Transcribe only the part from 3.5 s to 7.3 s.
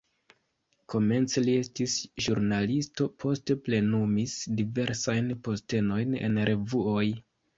plenumis diversajn postenojn en revuoj.